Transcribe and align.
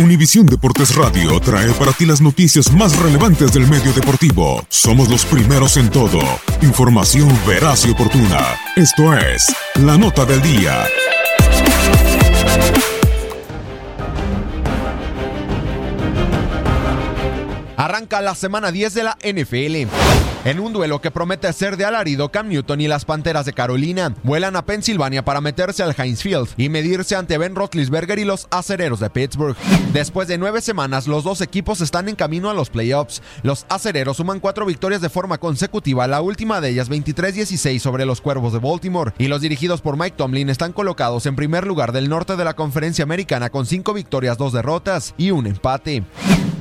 Univisión 0.00 0.46
Deportes 0.46 0.94
Radio 0.94 1.40
trae 1.40 1.72
para 1.72 1.90
ti 1.92 2.06
las 2.06 2.20
noticias 2.20 2.72
más 2.72 2.96
relevantes 3.00 3.52
del 3.52 3.66
medio 3.66 3.92
deportivo. 3.92 4.64
Somos 4.68 5.08
los 5.08 5.24
primeros 5.24 5.76
en 5.76 5.90
todo. 5.90 6.20
Información 6.62 7.28
veraz 7.44 7.84
y 7.84 7.90
oportuna. 7.90 8.38
Esto 8.76 9.12
es 9.16 9.52
La 9.74 9.98
Nota 9.98 10.24
del 10.24 10.40
Día. 10.40 10.84
Arranca 17.76 18.20
la 18.20 18.36
semana 18.36 18.70
10 18.70 18.94
de 18.94 19.02
la 19.02 19.18
NFL. 19.24 19.88
En 20.44 20.60
un 20.60 20.72
duelo 20.72 21.00
que 21.00 21.10
promete 21.10 21.52
ser 21.52 21.76
de 21.76 21.84
alarido, 21.84 22.30
Cam 22.30 22.48
Newton 22.48 22.80
y 22.80 22.86
las 22.86 23.04
Panteras 23.04 23.44
de 23.44 23.52
Carolina 23.52 24.14
vuelan 24.22 24.54
a 24.54 24.64
Pensilvania 24.64 25.24
para 25.24 25.40
meterse 25.40 25.82
al 25.82 25.96
Heinz 25.98 26.22
Field 26.22 26.48
y 26.56 26.68
medirse 26.68 27.16
ante 27.16 27.38
Ben 27.38 27.56
Roethlisberger 27.56 28.20
y 28.20 28.24
los 28.24 28.46
acereros 28.50 29.00
de 29.00 29.10
Pittsburgh. 29.10 29.56
Después 29.92 30.28
de 30.28 30.38
nueve 30.38 30.60
semanas, 30.60 31.08
los 31.08 31.24
dos 31.24 31.40
equipos 31.40 31.80
están 31.80 32.08
en 32.08 32.14
camino 32.14 32.50
a 32.50 32.54
los 32.54 32.70
playoffs. 32.70 33.20
Los 33.42 33.66
acereros 33.68 34.18
suman 34.18 34.38
cuatro 34.38 34.64
victorias 34.64 35.00
de 35.00 35.10
forma 35.10 35.38
consecutiva, 35.38 36.06
la 36.06 36.20
última 36.20 36.60
de 36.60 36.70
ellas 36.70 36.88
23-16 36.88 37.80
sobre 37.80 38.06
los 38.06 38.20
Cuervos 38.20 38.52
de 38.52 38.60
Baltimore, 38.60 39.12
y 39.18 39.26
los 39.26 39.40
dirigidos 39.40 39.80
por 39.80 39.96
Mike 39.96 40.16
Tomlin 40.16 40.50
están 40.50 40.72
colocados 40.72 41.26
en 41.26 41.34
primer 41.34 41.66
lugar 41.66 41.90
del 41.92 42.08
norte 42.08 42.36
de 42.36 42.44
la 42.44 42.54
conferencia 42.54 43.02
americana 43.02 43.50
con 43.50 43.66
cinco 43.66 43.92
victorias, 43.92 44.38
dos 44.38 44.52
derrotas 44.52 45.14
y 45.18 45.32
un 45.32 45.48
empate. 45.48 46.04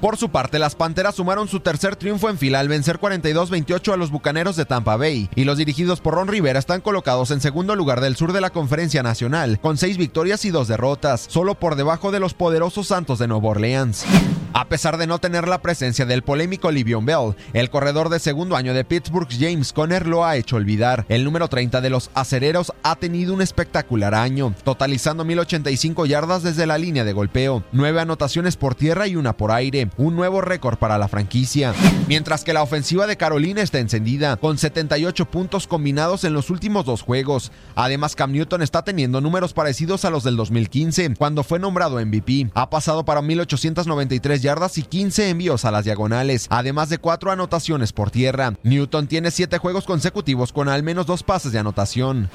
Por 0.00 0.16
su 0.16 0.28
parte, 0.28 0.60
las 0.60 0.76
Panteras 0.76 1.16
sumaron 1.16 1.48
su 1.48 1.58
tercer 1.58 1.96
triunfo 1.96 2.30
en 2.30 2.38
fila 2.38 2.60
al 2.60 2.68
vencer 2.68 3.00
42-28 3.00 3.92
a 3.92 3.96
los 3.96 4.12
Bucaneros 4.12 4.54
de 4.54 4.64
Tampa 4.64 4.96
Bay, 4.96 5.28
y 5.34 5.42
los 5.42 5.58
dirigidos 5.58 6.00
por 6.00 6.14
Ron 6.14 6.28
Rivera 6.28 6.60
están 6.60 6.80
colocados 6.80 7.32
en 7.32 7.40
segundo 7.40 7.74
lugar 7.74 8.00
del 8.00 8.14
sur 8.14 8.32
de 8.32 8.40
la 8.40 8.50
Conferencia 8.50 9.02
Nacional, 9.02 9.58
con 9.58 9.76
seis 9.76 9.98
victorias 9.98 10.44
y 10.44 10.50
dos 10.50 10.68
derrotas, 10.68 11.26
solo 11.28 11.56
por 11.56 11.74
debajo 11.74 12.12
de 12.12 12.20
los 12.20 12.32
poderosos 12.32 12.86
Santos 12.86 13.18
de 13.18 13.26
Nueva 13.26 13.48
Orleans. 13.48 14.04
A 14.52 14.68
pesar 14.68 14.96
de 14.96 15.06
no 15.06 15.18
tener 15.18 15.46
la 15.46 15.60
presencia 15.60 16.06
del 16.06 16.22
polémico 16.22 16.70
Livion 16.70 17.04
Bell, 17.04 17.34
el 17.52 17.70
corredor 17.70 18.08
de 18.08 18.18
segundo 18.18 18.56
año 18.56 18.74
de 18.74 18.84
Pittsburgh, 18.84 19.28
James 19.30 19.72
Conner, 19.72 20.06
lo 20.06 20.24
ha 20.24 20.36
hecho 20.36 20.56
olvidar. 20.56 21.04
El 21.08 21.24
número 21.24 21.48
30 21.48 21.80
de 21.80 21.90
los 21.90 22.10
acereros 22.14 22.72
ha 22.82 22.96
tenido 22.96 23.34
un 23.34 23.42
espectacular 23.42 24.14
año, 24.14 24.54
totalizando 24.64 25.24
1085 25.24 26.06
yardas 26.06 26.42
desde 26.42 26.66
la 26.66 26.78
línea 26.78 27.04
de 27.04 27.12
golpeo, 27.12 27.62
nueve 27.72 28.00
anotaciones 28.00 28.56
por 28.56 28.74
tierra 28.74 29.06
y 29.06 29.16
una 29.16 29.36
por 29.36 29.52
aire, 29.52 29.90
un 29.96 30.16
nuevo 30.16 30.40
récord 30.40 30.78
para 30.78 30.98
la 30.98 31.08
franquicia. 31.08 31.74
Mientras 32.08 32.42
que 32.42 32.52
la 32.52 32.62
ofensiva 32.62 33.06
de 33.06 33.16
Carolina 33.16 33.62
está 33.62 33.78
encendida, 33.78 34.36
con 34.36 34.58
78 34.58 35.26
puntos 35.26 35.66
combinados 35.66 36.24
en 36.24 36.32
los 36.32 36.50
últimos 36.50 36.84
dos 36.84 37.02
juegos. 37.02 37.52
Además, 37.74 38.16
Cam 38.16 38.32
Newton 38.32 38.62
está 38.62 38.82
teniendo 38.82 39.20
números 39.20 39.52
parecidos 39.52 40.04
a 40.04 40.10
los 40.10 40.24
del 40.24 40.36
2015, 40.36 41.14
cuando 41.16 41.44
fue 41.44 41.58
nombrado 41.58 42.04
MVP. 42.04 42.50
Ha 42.54 42.70
pasado 42.70 43.04
para 43.04 43.22
1893 43.22 44.37
yardas 44.42 44.78
y 44.78 44.82
15 44.82 45.30
envíos 45.30 45.64
a 45.64 45.70
las 45.70 45.84
diagonales, 45.84 46.46
además 46.50 46.88
de 46.88 46.98
cuatro 46.98 47.30
anotaciones 47.30 47.92
por 47.92 48.10
tierra. 48.10 48.54
Newton 48.62 49.06
tiene 49.06 49.30
siete 49.30 49.58
juegos 49.58 49.84
consecutivos 49.84 50.52
con 50.52 50.68
al 50.68 50.82
menos 50.82 51.06
dos 51.06 51.22
pases 51.22 51.52
de 51.52 51.58
anotación. 51.58 52.30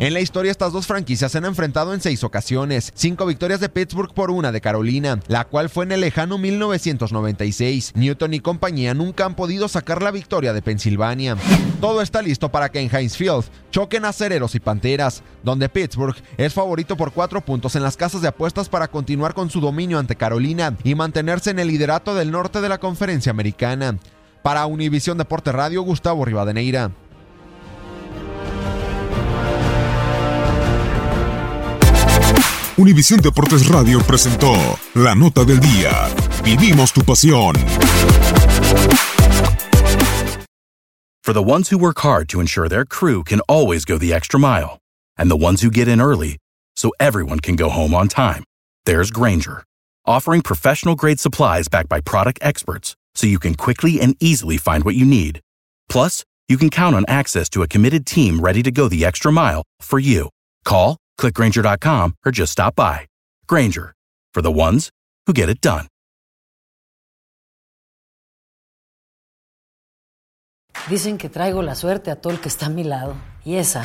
En 0.00 0.12
la 0.12 0.20
historia 0.20 0.50
estas 0.50 0.72
dos 0.72 0.88
franquicias 0.88 1.30
se 1.30 1.38
han 1.38 1.44
enfrentado 1.44 1.94
en 1.94 2.00
seis 2.00 2.24
ocasiones, 2.24 2.92
cinco 2.96 3.26
victorias 3.26 3.60
de 3.60 3.68
Pittsburgh 3.68 4.12
por 4.12 4.32
una 4.32 4.50
de 4.50 4.60
Carolina, 4.60 5.20
la 5.28 5.44
cual 5.44 5.70
fue 5.70 5.84
en 5.84 5.92
el 5.92 6.00
lejano 6.00 6.36
1996. 6.36 7.92
Newton 7.94 8.34
y 8.34 8.40
compañía 8.40 8.92
nunca 8.92 9.24
han 9.24 9.36
podido 9.36 9.68
sacar 9.68 10.02
la 10.02 10.10
victoria 10.10 10.52
de 10.52 10.62
Pensilvania. 10.62 11.36
Todo 11.80 12.02
está 12.02 12.22
listo 12.22 12.50
para 12.50 12.70
que 12.70 12.80
en 12.80 12.92
Heinz 12.92 13.16
Field 13.16 13.44
choquen 13.70 14.04
acereros 14.04 14.56
y 14.56 14.60
panteras, 14.60 15.22
donde 15.44 15.68
Pittsburgh 15.68 16.16
es 16.38 16.52
favorito 16.52 16.96
por 16.96 17.12
cuatro 17.12 17.40
puntos 17.40 17.76
en 17.76 17.84
las 17.84 17.96
casas 17.96 18.20
de 18.20 18.28
apuestas 18.28 18.68
para 18.68 18.88
continuar 18.88 19.32
con 19.32 19.48
su 19.48 19.60
dominio 19.60 20.00
ante 20.00 20.16
Carolina 20.16 20.76
y 20.82 20.96
mantenerse 20.96 21.50
en 21.50 21.60
el 21.60 21.68
liderato 21.68 22.16
del 22.16 22.32
norte 22.32 22.60
de 22.60 22.68
la 22.68 22.78
conferencia 22.78 23.30
americana. 23.30 23.96
Para 24.42 24.66
Univisión 24.66 25.18
Deporte 25.18 25.52
Radio, 25.52 25.82
Gustavo 25.82 26.24
Rivadeneira. 26.24 26.90
Univisión 32.84 33.22
Deportes 33.22 33.66
Radio 33.68 33.98
presentó 34.00 34.52
La 34.94 35.14
Nota 35.14 35.42
del 35.42 35.58
Día. 35.58 36.14
Vivimos 36.44 36.92
tu 36.92 37.00
pasión. 37.00 37.54
For 41.22 41.32
the 41.32 41.42
ones 41.42 41.70
who 41.70 41.78
work 41.78 42.00
hard 42.00 42.28
to 42.28 42.40
ensure 42.40 42.68
their 42.68 42.84
crew 42.84 43.24
can 43.24 43.40
always 43.48 43.86
go 43.86 43.96
the 43.96 44.12
extra 44.12 44.38
mile, 44.38 44.80
and 45.16 45.30
the 45.30 45.34
ones 45.34 45.62
who 45.62 45.70
get 45.70 45.88
in 45.88 45.98
early 45.98 46.36
so 46.76 46.90
everyone 47.00 47.40
can 47.40 47.56
go 47.56 47.70
home 47.70 47.94
on 47.94 48.06
time, 48.06 48.44
there's 48.84 49.10
Granger, 49.10 49.64
offering 50.04 50.42
professional 50.42 50.94
grade 50.94 51.18
supplies 51.18 51.68
backed 51.68 51.88
by 51.88 52.02
product 52.02 52.38
experts 52.42 52.94
so 53.14 53.26
you 53.26 53.38
can 53.38 53.54
quickly 53.54 53.98
and 53.98 54.14
easily 54.20 54.58
find 54.58 54.84
what 54.84 54.94
you 54.94 55.06
need. 55.06 55.40
Plus, 55.88 56.22
you 56.50 56.58
can 56.58 56.68
count 56.68 56.94
on 56.94 57.06
access 57.08 57.48
to 57.48 57.62
a 57.62 57.66
committed 57.66 58.04
team 58.04 58.40
ready 58.40 58.62
to 58.62 58.70
go 58.70 58.88
the 58.88 59.06
extra 59.06 59.32
mile 59.32 59.62
for 59.80 59.98
you. 59.98 60.28
Call, 60.66 60.98
clickgranger.com, 61.18 62.16
or 62.24 62.32
just 62.32 62.52
stop 62.52 62.74
by. 62.76 63.06
Granger, 63.46 63.94
for 64.32 64.42
the 64.42 64.52
ones 64.52 64.90
who 65.26 65.32
get 65.32 65.48
it 65.48 65.60
done. 65.60 65.86
Dicen 70.88 71.16
que 71.16 71.30
traigo 71.30 71.62
la 71.62 71.74
suerte 71.74 72.10
a 72.10 72.16
todo 72.16 72.32
el 72.32 72.40
que 72.40 72.48
está 72.48 72.66
a 72.66 72.68
mi 72.68 72.84
lado. 72.84 73.16
Y 73.44 73.56
esa 73.56 73.84